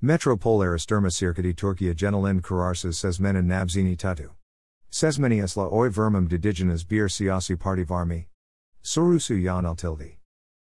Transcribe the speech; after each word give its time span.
MetroPOLL 0.00 0.64
Aristerma 0.64 1.10
Circuiti 1.10 1.52
Turkia 1.52 1.92
Genelin 1.92 2.40
Kararsız 2.40 2.96
Sezmenin 2.96 3.48
Nabzini 3.48 3.96
Tatu. 3.96 4.30
Sezmeniasla 4.92 5.72
oy 5.72 5.90
vermum 5.90 6.30
dedigenes 6.30 6.90
bir 6.90 7.08
siyasi 7.08 7.56
party 7.56 7.82
varmi. 7.82 8.26
Sorusu 8.84 9.42
yan 9.42 9.64
altildi. 9.64 10.18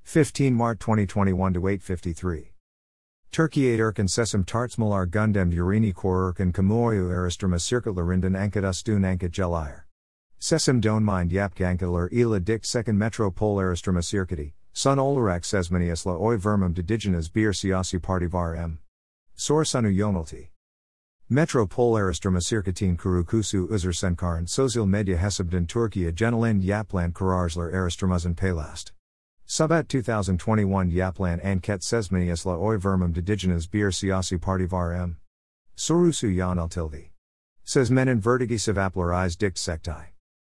15 0.02 0.54
Mart 0.54 0.80
2021 0.80 1.54
to 1.54 1.66
853. 1.66 2.52
Turkiye 3.36 3.76
Erkin 3.76 4.06
Sesim 4.08 4.46
Tartsmalar 4.46 5.06
Gundem 5.06 5.52
Urini 5.52 5.92
Korurkan 5.92 6.54
Kamuoyu 6.54 7.10
Arastrama 7.10 7.58
Circularindan 7.58 8.34
Ankat 8.34 8.62
Ustun 8.62 9.04
Ankat 9.04 9.30
Gelir. 9.30 9.82
Sesim 10.40 10.80
Don 10.80 11.04
Mind 11.04 11.30
Yap 11.30 11.54
Gankalar 11.54 12.10
Ila 12.10 12.40
Dik 12.40 12.64
Second 12.64 12.98
MetroPOLL 12.98 13.56
Arastrama 13.56 14.00
Circuiti, 14.00 14.54
Sun 14.72 14.96
Olarak 14.96 15.42
Sesmaniasla 15.42 16.18
Oy 16.18 16.38
Vermum 16.38 16.72
Dedigenas 16.72 17.30
Bir 17.30 17.52
Siasi 17.52 18.00
Partivar 18.00 18.56
M. 18.56 18.78
Sorsunu 19.36 19.94
Yonalti. 19.94 20.48
MetroPOLL 21.30 22.00
Arastrama 22.00 22.40
Circuitin 22.40 22.96
Kurukusu 22.96 23.68
Uzur 23.68 23.92
Senkarn 23.92 24.46
Sosyal 24.46 24.88
Medya 24.88 25.18
Hesabdan 25.18 25.66
Turkiye 25.66 26.10
Genelin 26.10 26.62
Yaplan 26.62 27.12
Kararslar 27.12 27.70
Arastramazen 27.70 28.34
Palast. 28.34 28.92
Subat 29.48 29.86
2021 29.86 30.90
Yaplan 30.92 31.44
Anket 31.44 31.80
Sesmaniasla 31.80 32.58
Oy 32.58 32.78
Vermum 32.78 33.14
Dedigenas 33.14 33.70
Bir 33.70 33.90
Siasi 33.90 34.38
Partivar 34.38 35.00
M. 35.00 35.18
Sorusu 35.76 36.34
Yan 36.34 36.56
Altildi. 36.56 37.10
Sesmenin 37.64 38.20
Vertigi 38.20 38.58
Savaplar 38.58 39.38
Dict 39.38 39.56
Sektai. 39.56 40.06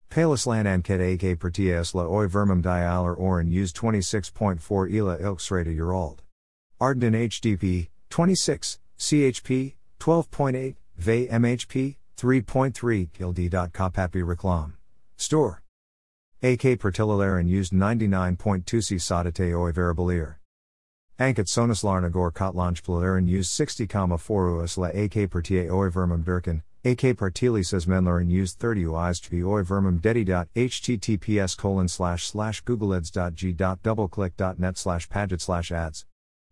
Palislan 0.10 0.66
Anket 0.66 1.00
AK 1.00 1.38
Pertiasla 1.38 2.10
Oy 2.10 2.28
Vermum 2.28 2.64
Dialer 2.64 3.16
Orin 3.16 3.52
used 3.52 3.76
26.4 3.76 4.92
Ela 4.92 5.18
Ilksrata 5.20 5.78
Urald. 5.78 6.22
Arden 6.82 7.14
HDP, 7.14 7.90
26, 8.10 8.80
CHP, 8.98 9.76
12.8, 10.00 10.76
VE 10.98 11.28
MHP, 11.28 11.96
3.3, 12.18 13.10
Gildi.Kapapi 13.12 14.24
Reklam. 14.24 14.74
Store. 15.16 15.62
AK 16.42 16.80
Pertilalaran 16.80 17.50
used 17.50 17.74
99.2 17.74 18.82
C 18.82 18.96
Sadate 18.96 19.54
Oy 19.54 19.74
Variableer. 19.74 20.36
Ankat 21.20 21.48
Sonaslarnagor 21.48 22.32
Kotlanj 22.32 23.28
used 23.28 23.52
60,4 23.60 24.18
Usla 24.18 24.96
AK 24.96 25.30
Pertier 25.30 25.70
Oy 25.70 25.90
Vermum 25.90 26.24
Durkin, 26.24 26.64
AK 26.86 27.18
Partili 27.18 27.66
says 27.66 27.88
Menlarin 27.88 28.32
used 28.32 28.58
30 28.58 28.86
uistv 28.86 29.46
oi 29.46 29.64
vermum 29.64 30.00
dedi.https 30.00 31.58
colon 31.58 31.90
slash 31.90 32.28
slash 32.28 32.64
googleads.g.doubleclick.net 32.64 34.78
slash 34.78 35.10
paget 35.10 35.42
slash 35.42 35.74
ads. 35.74 36.06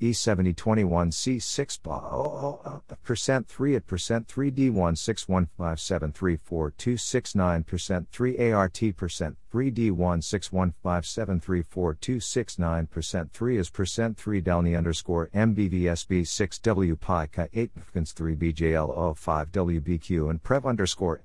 E7021 0.00 1.12
C6 1.12 2.82
percent 3.04 3.46
3 3.46 3.76
at 3.76 3.86
percent 3.86 4.26
3D 4.26 4.72
1615734 4.72 7.64
percent 7.64 8.08
3 8.10 8.52
ART 8.52 8.80
percent 8.96 9.36
3D 9.52 9.92
1615734 9.92 12.90
percent 12.90 13.32
3 13.32 13.56
is 13.56 13.70
percent 13.70 14.18
3 14.18 14.42
Dalny 14.42 14.76
underscore 14.76 15.30
MBVSB 15.32 16.26
6 16.26 16.58
W 16.58 16.96
Pi 16.96 17.26
Ka 17.26 17.46
8 17.54 17.70
3 18.12 18.34
BJL 18.34 19.16
05 19.16 19.52
WBQ 19.52 20.30
and 20.30 20.42
Prev 20.42 20.64
underscore 20.64 21.22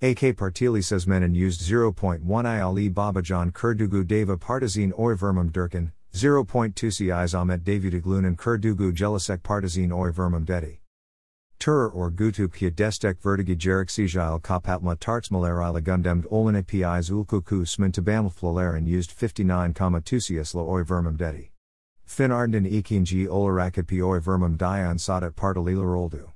AK 0.02 0.34
Partili 0.34 0.82
says 0.82 1.06
Menon 1.06 1.32
used 1.32 1.60
0.1 1.60 2.44
I 2.44 2.88
Babacan 2.88 3.52
Kurdugu 3.52 4.04
Deva 4.04 4.36
Partizan 4.36 4.92
Oy 4.98 5.14
Vermum 5.14 5.52
Durkin, 5.52 5.92
0.2 6.12 6.92
Si 6.92 7.08
Ahmet 7.12 7.62
David 7.62 8.02
Glunan 8.02 8.34
Kurdugu 8.34 8.92
Jelisek 8.92 9.44
Partizan 9.44 9.92
Oy 9.92 10.10
Vermum 10.10 10.44
Dedi. 10.44 10.80
Turer 11.60 11.94
or 11.94 12.10
Gutu 12.10 12.50
Pia 12.50 12.72
Destek 12.72 13.20
Vertigi 13.20 13.56
Jerik 13.56 14.42
Kapatma 14.42 14.98
Tarts 14.98 15.28
Malerila 15.28 15.80
Gundemd 15.80 16.26
Olene 16.32 16.66
Pis 16.66 17.08
Ulkuku 17.08 17.62
Smintabam 17.62 18.28
Flalerin 18.28 18.88
used 18.88 19.16
59,2 19.16 20.54
La 20.56 20.62
Oy 20.62 20.82
Vermum 20.82 21.16
Dedi. 21.16 21.52
Fin 22.04 22.32
Arden 22.32 22.64
Ekinji 22.64 23.28
Olarakit 23.28 23.86
Oy 24.02 24.18
Vermum 24.18 24.58
Dian 24.58 24.96
Sadat 24.96 25.34
Partalila 25.34 25.84
Oldu. 25.84 26.32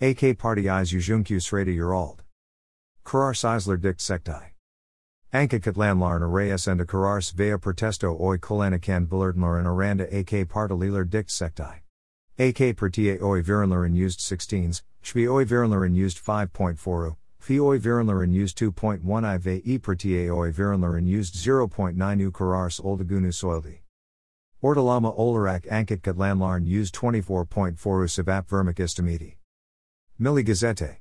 AK 0.00 0.38
Party 0.38 0.70
Eyes 0.70 0.92
Ujunku 0.92 1.36
Sreda 1.36 1.76
Urald. 1.76 2.20
Karar 3.04 3.34
Seisler 3.34 3.80
dikt 3.80 4.00
sektai. 4.00 4.52
Ankakat 5.32 5.76
landlarn 5.76 6.22
arrayas 6.22 6.68
and 6.68 6.80
a 6.80 6.84
karars 6.84 7.32
vea 7.32 7.58
protesto 7.58 8.18
oi 8.20 8.38
kolanakan 8.38 9.06
billardnlarn 9.06 9.66
aranda 9.66 10.06
ak 10.14 10.48
partaliler 10.48 11.08
dikt 11.08 11.30
sektai. 11.30 11.80
AK 12.38 12.76
pertie 12.76 13.18
oi 13.20 13.42
virenlaren 13.42 13.94
used 13.94 14.20
16s, 14.20 14.82
shvi 15.02 15.28
oi 15.28 15.44
virenlaren 15.44 15.94
used 15.94 16.22
5.4, 16.24 17.16
fi 17.38 17.58
oi 17.58 17.78
virenlaren 17.78 18.32
used 18.32 18.56
2.1 18.56 19.24
ive 19.34 19.62
e 19.64 19.78
pertie 19.78 20.30
oi 20.30 20.52
virenlaren 20.52 21.06
used 21.06 21.34
0.9 21.34 22.20
u 22.20 22.30
karars 22.30 22.80
oldagunu 22.80 23.32
soildi. 23.32 23.78
Ortalama 24.62 25.12
olarak 25.16 25.66
ankit 25.70 26.02
katlanlarn 26.02 26.66
used 26.66 26.94
24.4 26.94 28.04
u 28.04 28.08
sabap 28.08 28.48
vermic 28.48 28.76
istamidi. 28.76 29.36
Milli 30.20 30.44
Gazette. 30.44 30.98